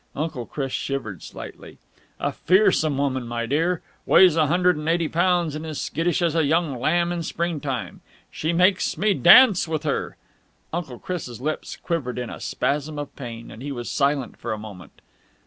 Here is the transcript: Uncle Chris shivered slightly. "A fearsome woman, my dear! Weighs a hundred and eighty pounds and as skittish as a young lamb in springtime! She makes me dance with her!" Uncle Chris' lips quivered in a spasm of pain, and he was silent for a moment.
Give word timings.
Uncle 0.15 0.47
Chris 0.47 0.71
shivered 0.71 1.21
slightly. 1.21 1.77
"A 2.19 2.31
fearsome 2.31 2.97
woman, 2.97 3.27
my 3.27 3.45
dear! 3.45 3.83
Weighs 4.07 4.35
a 4.35 4.47
hundred 4.47 4.75
and 4.75 4.89
eighty 4.89 5.07
pounds 5.07 5.53
and 5.55 5.63
as 5.63 5.79
skittish 5.79 6.23
as 6.23 6.33
a 6.33 6.43
young 6.43 6.79
lamb 6.79 7.11
in 7.11 7.21
springtime! 7.21 8.01
She 8.31 8.51
makes 8.51 8.97
me 8.97 9.13
dance 9.13 9.67
with 9.67 9.83
her!" 9.83 10.17
Uncle 10.73 10.97
Chris' 10.97 11.39
lips 11.39 11.75
quivered 11.75 12.17
in 12.17 12.31
a 12.31 12.39
spasm 12.39 12.97
of 12.97 13.15
pain, 13.15 13.51
and 13.51 13.61
he 13.61 13.71
was 13.71 13.91
silent 13.91 14.37
for 14.37 14.51
a 14.53 14.57
moment. 14.57 15.01